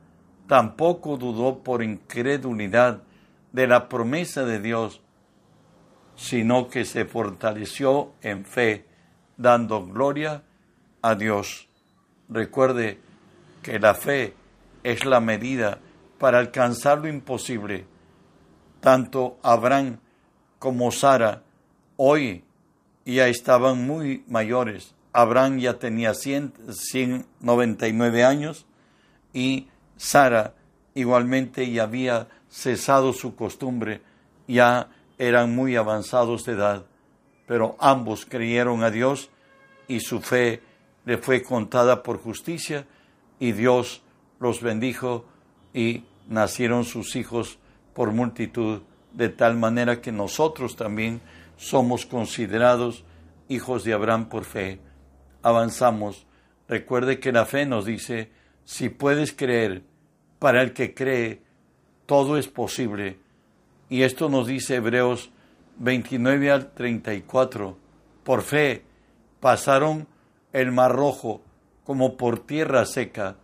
tampoco 0.46 1.16
dudó 1.16 1.62
por 1.62 1.82
incredulidad 1.82 3.02
de 3.52 3.66
la 3.66 3.88
promesa 3.88 4.44
de 4.44 4.60
Dios, 4.60 5.00
sino 6.22 6.68
que 6.68 6.84
se 6.84 7.04
fortaleció 7.04 8.12
en 8.22 8.44
fe, 8.44 8.84
dando 9.36 9.84
gloria 9.84 10.44
a 11.02 11.16
Dios. 11.16 11.66
Recuerde 12.28 13.00
que 13.60 13.80
la 13.80 13.94
fe 13.94 14.34
es 14.84 15.04
la 15.04 15.18
medida 15.18 15.80
para 16.18 16.38
alcanzar 16.38 16.98
lo 16.98 17.08
imposible. 17.08 17.86
Tanto 18.78 19.40
Abraham 19.42 19.98
como 20.60 20.92
Sara 20.92 21.42
hoy 21.96 22.44
ya 23.04 23.26
estaban 23.26 23.84
muy 23.84 24.22
mayores. 24.28 24.94
Abraham 25.12 25.58
ya 25.58 25.80
tenía 25.80 26.14
199 26.14 28.24
años 28.24 28.64
y 29.32 29.66
Sara 29.96 30.54
igualmente 30.94 31.68
ya 31.72 31.82
había 31.82 32.28
cesado 32.48 33.12
su 33.12 33.34
costumbre, 33.34 34.02
ya 34.46 34.88
eran 35.18 35.54
muy 35.54 35.76
avanzados 35.76 36.44
de 36.44 36.52
edad, 36.52 36.84
pero 37.46 37.76
ambos 37.78 38.26
creyeron 38.26 38.82
a 38.82 38.90
Dios 38.90 39.30
y 39.88 40.00
su 40.00 40.20
fe 40.20 40.62
le 41.04 41.18
fue 41.18 41.42
contada 41.42 42.02
por 42.02 42.18
justicia 42.18 42.86
y 43.38 43.52
Dios 43.52 44.02
los 44.38 44.62
bendijo 44.62 45.24
y 45.74 46.04
nacieron 46.28 46.84
sus 46.84 47.16
hijos 47.16 47.58
por 47.94 48.12
multitud, 48.12 48.82
de 49.12 49.28
tal 49.28 49.56
manera 49.56 50.00
que 50.00 50.12
nosotros 50.12 50.76
también 50.76 51.20
somos 51.56 52.06
considerados 52.06 53.04
hijos 53.48 53.84
de 53.84 53.92
Abraham 53.92 54.28
por 54.28 54.44
fe. 54.44 54.80
Avanzamos. 55.42 56.26
Recuerde 56.68 57.20
que 57.20 57.32
la 57.32 57.44
fe 57.44 57.66
nos 57.66 57.84
dice, 57.84 58.30
si 58.64 58.88
puedes 58.88 59.32
creer, 59.32 59.82
para 60.38 60.62
el 60.62 60.72
que 60.72 60.94
cree, 60.94 61.42
todo 62.06 62.36
es 62.36 62.48
posible. 62.48 63.18
Y 63.92 64.04
esto 64.04 64.30
nos 64.30 64.46
dice 64.46 64.76
Hebreos 64.76 65.32
29 65.76 66.50
al 66.50 66.72
34. 66.72 67.76
Por 68.24 68.40
fe 68.40 68.84
pasaron 69.38 70.08
el 70.54 70.72
mar 70.72 70.92
rojo 70.92 71.42
como 71.84 72.16
por 72.16 72.38
tierra 72.38 72.86
seca, 72.86 73.36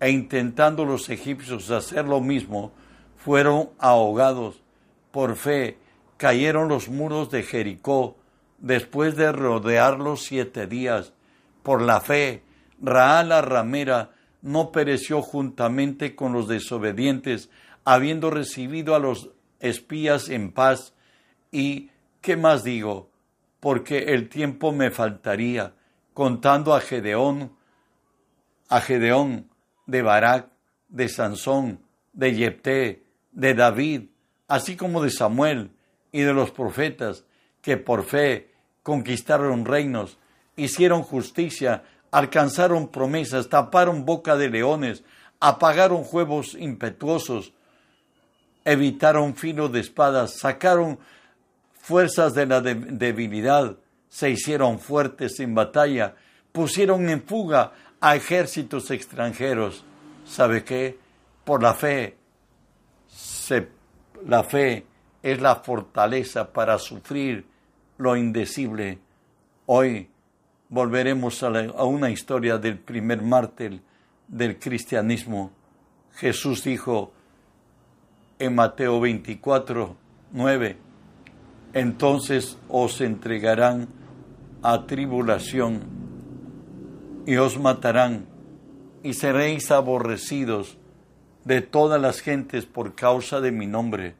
e 0.00 0.08
intentando 0.08 0.86
los 0.86 1.10
egipcios 1.10 1.70
hacer 1.70 2.06
lo 2.06 2.22
mismo, 2.22 2.72
fueron 3.18 3.68
ahogados. 3.78 4.62
Por 5.10 5.36
fe 5.36 5.76
cayeron 6.16 6.68
los 6.68 6.88
muros 6.88 7.30
de 7.30 7.42
Jericó 7.42 8.16
después 8.56 9.16
de 9.16 9.32
rodearlos 9.32 10.22
siete 10.22 10.66
días. 10.66 11.12
Por 11.62 11.82
la 11.82 12.00
fe, 12.00 12.42
Raá 12.80 13.22
la 13.22 13.42
ramera 13.42 14.12
no 14.40 14.72
pereció 14.72 15.20
juntamente 15.20 16.16
con 16.16 16.32
los 16.32 16.48
desobedientes, 16.48 17.50
habiendo 17.84 18.30
recibido 18.30 18.94
a 18.94 18.98
los 18.98 19.28
espías 19.60 20.28
en 20.28 20.52
paz. 20.52 20.94
Y, 21.52 21.90
¿qué 22.20 22.36
más 22.36 22.64
digo? 22.64 23.10
Porque 23.60 24.14
el 24.14 24.28
tiempo 24.28 24.72
me 24.72 24.90
faltaría, 24.90 25.74
contando 26.14 26.74
a 26.74 26.80
Gedeón, 26.80 27.52
a 28.68 28.80
Gedeón, 28.80 29.50
de 29.86 30.02
Barak, 30.02 30.48
de 30.88 31.08
Sansón, 31.08 31.80
de 32.12 32.34
Jepté, 32.34 33.04
de 33.32 33.54
David, 33.54 34.08
así 34.48 34.76
como 34.76 35.02
de 35.02 35.10
Samuel 35.10 35.70
y 36.12 36.22
de 36.22 36.32
los 36.32 36.50
profetas, 36.50 37.24
que 37.62 37.76
por 37.76 38.04
fe 38.04 38.52
conquistaron 38.82 39.64
reinos, 39.64 40.18
hicieron 40.56 41.02
justicia, 41.02 41.84
alcanzaron 42.10 42.88
promesas, 42.88 43.48
taparon 43.48 44.04
boca 44.04 44.36
de 44.36 44.50
leones, 44.50 45.04
apagaron 45.38 46.04
juegos 46.04 46.54
impetuosos, 46.54 47.52
evitaron 48.64 49.34
filo 49.34 49.68
de 49.68 49.80
espadas, 49.80 50.38
sacaron 50.38 50.98
fuerzas 51.80 52.34
de 52.34 52.46
la 52.46 52.60
debilidad, 52.60 53.76
se 54.08 54.30
hicieron 54.30 54.78
fuertes 54.78 55.40
en 55.40 55.54
batalla, 55.54 56.14
pusieron 56.52 57.08
en 57.08 57.22
fuga 57.22 57.72
a 58.00 58.16
ejércitos 58.16 58.90
extranjeros. 58.90 59.84
¿Sabe 60.26 60.64
qué? 60.64 60.98
Por 61.44 61.62
la 61.62 61.74
fe, 61.74 62.16
la 64.26 64.44
fe 64.44 64.86
es 65.22 65.40
la 65.40 65.56
fortaleza 65.56 66.52
para 66.52 66.78
sufrir 66.78 67.44
lo 67.98 68.16
indecible. 68.16 68.98
Hoy 69.66 70.08
volveremos 70.68 71.42
a, 71.42 71.48
a 71.48 71.84
una 71.84 72.10
historia 72.10 72.58
del 72.58 72.78
primer 72.78 73.22
mártir 73.22 73.80
del 74.28 74.58
cristianismo. 74.58 75.50
Jesús 76.14 76.64
dijo 76.64 77.12
en 78.40 78.54
Mateo 78.54 78.98
24, 79.00 79.96
9, 80.32 80.76
entonces 81.74 82.58
os 82.68 83.00
entregarán 83.02 83.88
a 84.62 84.86
tribulación 84.86 85.82
y 87.26 87.36
os 87.36 87.58
matarán 87.58 88.26
y 89.02 89.12
seréis 89.12 89.70
aborrecidos 89.70 90.78
de 91.44 91.60
todas 91.60 92.00
las 92.00 92.20
gentes 92.20 92.64
por 92.64 92.94
causa 92.94 93.42
de 93.42 93.52
mi 93.52 93.66
nombre. 93.66 94.14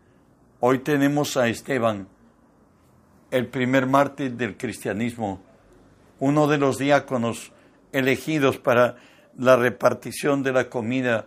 Hoy 0.61 0.81
tenemos 0.81 1.39
a 1.39 1.49
Esteban, 1.49 2.07
el 3.31 3.47
primer 3.47 3.87
mártir 3.87 4.35
del 4.35 4.59
cristianismo, 4.59 5.41
uno 6.19 6.47
de 6.47 6.59
los 6.59 6.77
diáconos 6.77 7.53
elegidos 7.93 8.59
para 8.59 8.97
la 9.39 9.57
repartición 9.57 10.43
de 10.43 10.53
la 10.53 10.69
comida 10.69 11.27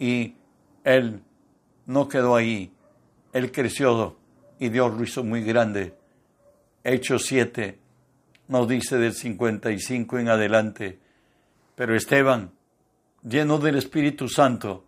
y 0.00 0.34
él 0.82 1.22
no 1.86 2.08
quedó 2.08 2.36
ahí, 2.36 2.72
él 3.32 3.52
creció 3.52 4.16
y 4.58 4.68
Dios 4.68 4.92
lo 4.94 5.02
hizo 5.02 5.24
muy 5.24 5.42
grande. 5.42 5.94
Hechos 6.84 7.24
7 7.26 7.78
nos 8.48 8.68
dice 8.68 8.98
del 8.98 9.12
55 9.12 10.18
en 10.18 10.28
adelante, 10.28 10.98
pero 11.74 11.96
Esteban, 11.96 12.52
lleno 13.22 13.58
del 13.58 13.76
Espíritu 13.76 14.28
Santo, 14.28 14.84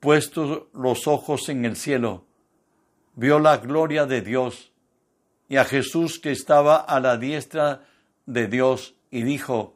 puestos 0.00 0.64
los 0.74 1.06
ojos 1.06 1.48
en 1.48 1.64
el 1.64 1.76
cielo, 1.76 2.24
vio 3.14 3.38
la 3.38 3.58
gloria 3.58 4.06
de 4.06 4.20
Dios 4.20 4.72
y 5.48 5.56
a 5.56 5.64
Jesús 5.64 6.18
que 6.18 6.32
estaba 6.32 6.76
a 6.76 7.00
la 7.00 7.16
diestra 7.16 7.84
de 8.26 8.48
Dios 8.48 8.94
y 9.10 9.22
dijo, 9.22 9.74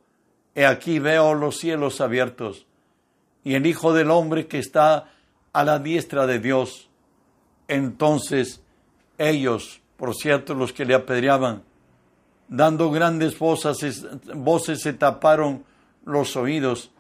He 0.55 0.67
aquí 0.67 0.99
veo 0.99 1.35
los 1.35 1.59
cielos 1.59 2.01
abiertos 2.01 2.67
y 3.45 3.55
el 3.55 3.67
Hijo 3.67 3.93
del 3.93 4.11
Hombre 4.11 4.47
que 4.47 4.59
está 4.59 5.13
a 5.53 5.65
la 5.65 5.79
diestra 5.79 6.27
de 6.27 6.39
Dios. 6.39 6.89
Entonces 7.69 8.63
ellos, 9.19 9.81
por 9.97 10.15
cierto, 10.15 10.55
los 10.55 10.73
que 10.73 10.85
le 10.85 10.95
apedreaban, 10.95 11.63
dando 12.49 12.91
grandes 12.91 13.39
voces, 13.39 14.07
voces 14.35 14.83
se 14.83 14.93
taparon 14.93 15.65
los 16.05 16.37
oídos 16.37 16.91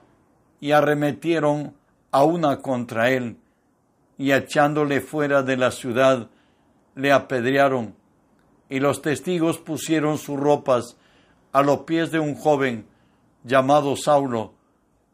y 0.60 0.72
arremetieron 0.72 1.74
a 2.10 2.24
una 2.24 2.58
contra 2.58 3.10
él. 3.10 3.36
Y 4.18 4.32
echándole 4.32 5.00
fuera 5.00 5.42
de 5.42 5.56
la 5.56 5.70
ciudad 5.70 6.28
le 6.94 7.12
apedrearon. 7.12 7.94
Y 8.68 8.78
los 8.78 9.02
testigos 9.02 9.58
pusieron 9.58 10.18
sus 10.18 10.38
ropas 10.38 10.96
a 11.52 11.62
los 11.62 11.80
pies 11.80 12.10
de 12.10 12.20
un 12.20 12.34
joven 12.34 12.86
llamado 13.42 13.96
Saulo 13.96 14.54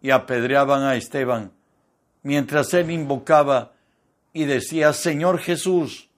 y 0.02 0.10
apedreaban 0.10 0.82
a 0.82 0.96
Esteban, 0.96 1.52
mientras 2.26 2.74
él 2.74 2.90
invocaba 2.90 3.74
y 4.32 4.46
decía, 4.46 4.92
Señor 4.92 5.38
Jesús, 5.38 6.10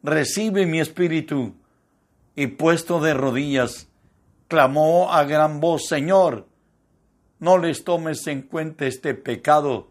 recibe 0.00 0.64
mi 0.64 0.78
espíritu. 0.78 1.56
Y 2.36 2.46
puesto 2.46 3.00
de 3.00 3.14
rodillas, 3.14 3.88
clamó 4.46 5.12
a 5.12 5.24
gran 5.24 5.58
voz, 5.58 5.88
Señor, 5.88 6.46
no 7.40 7.58
les 7.58 7.82
tomes 7.82 8.24
en 8.28 8.42
cuenta 8.42 8.86
este 8.86 9.12
pecado. 9.14 9.88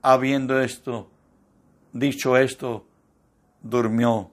Habiendo 0.00 0.60
esto, 0.60 1.10
dicho 1.92 2.36
esto, 2.36 2.86
durmió. 3.60 4.30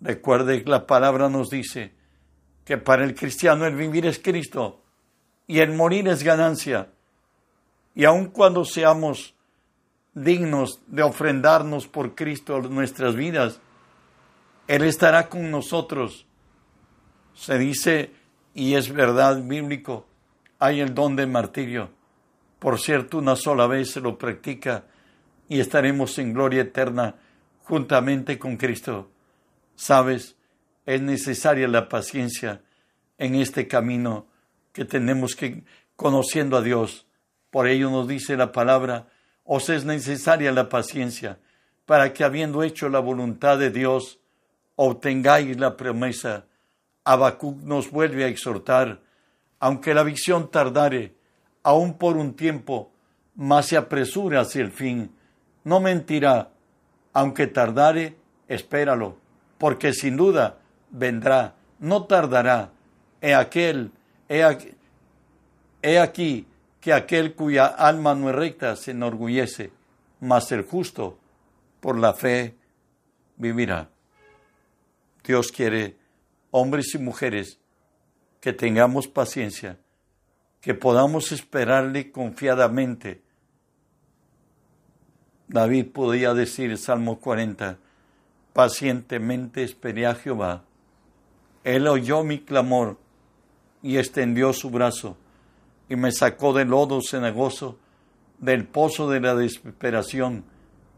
Recuerde 0.00 0.62
que 0.62 0.70
la 0.70 0.86
palabra 0.86 1.28
nos 1.28 1.50
dice 1.50 1.92
que 2.64 2.78
para 2.78 3.02
el 3.02 3.16
cristiano 3.16 3.66
el 3.66 3.74
vivir 3.74 4.06
es 4.06 4.20
Cristo 4.20 4.84
y 5.48 5.58
el 5.58 5.72
morir 5.72 6.06
es 6.06 6.22
ganancia. 6.22 6.92
Y 7.96 8.04
aun 8.04 8.26
cuando 8.26 8.64
seamos 8.64 9.34
dignos 10.22 10.80
de 10.86 11.02
ofrendarnos 11.02 11.86
por 11.86 12.14
Cristo 12.14 12.60
nuestras 12.62 13.14
vidas, 13.14 13.60
Él 14.66 14.82
estará 14.82 15.28
con 15.28 15.50
nosotros. 15.50 16.26
Se 17.34 17.58
dice, 17.58 18.12
y 18.54 18.74
es 18.74 18.92
verdad 18.92 19.42
bíblico, 19.42 20.06
hay 20.58 20.80
el 20.80 20.94
don 20.94 21.16
del 21.16 21.28
martirio. 21.28 21.90
Por 22.58 22.80
cierto, 22.80 23.18
una 23.18 23.36
sola 23.36 23.66
vez 23.66 23.92
se 23.92 24.00
lo 24.00 24.18
practica 24.18 24.84
y 25.48 25.60
estaremos 25.60 26.18
en 26.18 26.32
gloria 26.32 26.62
eterna 26.62 27.14
juntamente 27.62 28.38
con 28.38 28.56
Cristo. 28.56 29.10
Sabes, 29.76 30.36
es 30.84 31.00
necesaria 31.00 31.68
la 31.68 31.88
paciencia 31.88 32.62
en 33.18 33.34
este 33.36 33.68
camino 33.68 34.26
que 34.72 34.84
tenemos 34.84 35.36
que 35.36 35.64
conociendo 35.96 36.56
a 36.56 36.62
Dios. 36.62 37.06
Por 37.50 37.68
ello 37.68 37.90
nos 37.90 38.08
dice 38.08 38.36
la 38.36 38.52
palabra, 38.52 39.08
os 39.50 39.70
es 39.70 39.86
necesaria 39.86 40.52
la 40.52 40.68
paciencia 40.68 41.38
para 41.86 42.12
que 42.12 42.22
habiendo 42.22 42.62
hecho 42.62 42.90
la 42.90 42.98
voluntad 42.98 43.58
de 43.58 43.70
Dios, 43.70 44.20
obtengáis 44.76 45.58
la 45.58 45.74
promesa. 45.74 46.44
Habacuc 47.02 47.62
nos 47.62 47.90
vuelve 47.90 48.24
a 48.24 48.28
exhortar, 48.28 49.00
aunque 49.58 49.94
la 49.94 50.02
visión 50.02 50.50
tardare, 50.50 51.14
aún 51.62 51.94
por 51.96 52.18
un 52.18 52.34
tiempo, 52.34 52.92
más 53.36 53.66
se 53.66 53.78
apresura 53.78 54.42
hacia 54.42 54.60
el 54.60 54.70
fin. 54.70 55.12
No 55.64 55.80
mentirá, 55.80 56.50
aunque 57.14 57.46
tardare, 57.46 58.16
espéralo, 58.48 59.16
porque 59.56 59.94
sin 59.94 60.18
duda 60.18 60.58
vendrá, 60.90 61.54
no 61.78 62.04
tardará. 62.04 62.70
He 63.22 63.34
aquel, 63.34 63.92
he 64.28 64.44
aquí, 64.44 64.74
he 65.80 65.98
aquí 65.98 66.46
que 66.80 66.92
aquel 66.92 67.34
cuya 67.34 67.66
alma 67.66 68.14
no 68.14 68.30
es 68.30 68.36
recta 68.36 68.76
se 68.76 68.92
enorgullece, 68.92 69.72
mas 70.20 70.52
el 70.52 70.62
justo 70.62 71.18
por 71.80 71.98
la 71.98 72.14
fe 72.14 72.54
vivirá. 73.36 73.88
Dios 75.24 75.52
quiere 75.52 75.96
hombres 76.50 76.94
y 76.94 76.98
mujeres 76.98 77.58
que 78.40 78.52
tengamos 78.52 79.08
paciencia, 79.08 79.78
que 80.60 80.74
podamos 80.74 81.32
esperarle 81.32 82.10
confiadamente. 82.12 83.22
David 85.48 85.86
podía 85.92 86.34
decir, 86.34 86.76
Salmo 86.78 87.18
40, 87.20 87.78
pacientemente 88.52 89.62
esperé 89.62 90.06
a 90.06 90.14
Jehová. 90.14 90.64
Él 91.64 91.86
oyó 91.88 92.22
mi 92.22 92.40
clamor 92.40 92.98
y 93.82 93.98
extendió 93.98 94.52
su 94.52 94.70
brazo 94.70 95.16
y 95.88 95.96
me 95.96 96.12
sacó 96.12 96.52
del 96.52 96.68
lodo 96.68 97.00
cenagoso, 97.00 97.78
del 98.38 98.66
pozo 98.66 99.08
de 99.08 99.20
la 99.20 99.34
desesperación, 99.34 100.44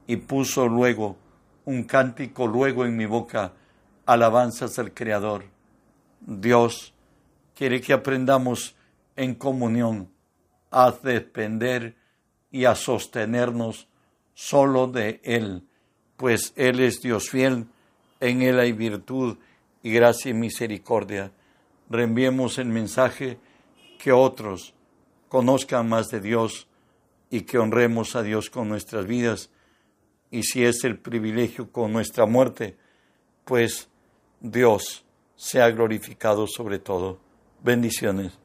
y 0.06 0.16
puso 0.16 0.66
luego 0.66 1.16
un 1.64 1.84
cántico 1.84 2.46
luego 2.46 2.84
en 2.84 2.96
mi 2.96 3.06
boca, 3.06 3.52
alabanzas 4.06 4.78
al 4.78 4.92
Creador. 4.92 5.44
Dios 6.20 6.92
quiere 7.54 7.80
que 7.80 7.92
aprendamos 7.92 8.74
en 9.16 9.34
comunión 9.34 10.10
a 10.70 10.90
depender 10.90 11.96
y 12.50 12.64
a 12.64 12.74
sostenernos 12.74 13.86
solo 14.34 14.88
de 14.88 15.20
Él, 15.22 15.64
pues 16.16 16.52
Él 16.56 16.80
es 16.80 17.00
Dios 17.00 17.30
fiel, 17.30 17.66
en 18.18 18.42
Él 18.42 18.58
hay 18.58 18.72
virtud 18.72 19.38
y 19.82 19.92
gracia 19.92 20.30
y 20.30 20.34
misericordia. 20.34 21.32
Reenviemos 21.88 22.58
el 22.58 22.66
mensaje 22.66 23.38
que 23.98 24.12
otros 24.12 24.74
conozcan 25.30 25.88
más 25.88 26.08
de 26.08 26.20
Dios 26.20 26.66
y 27.30 27.42
que 27.42 27.56
honremos 27.56 28.16
a 28.16 28.22
Dios 28.22 28.50
con 28.50 28.68
nuestras 28.68 29.06
vidas 29.06 29.48
y 30.30 30.42
si 30.42 30.64
es 30.64 30.82
el 30.82 30.98
privilegio 30.98 31.70
con 31.70 31.92
nuestra 31.92 32.26
muerte, 32.26 32.76
pues 33.44 33.88
Dios 34.40 35.04
sea 35.36 35.70
glorificado 35.70 36.48
sobre 36.48 36.80
todo. 36.80 37.20
Bendiciones. 37.62 38.39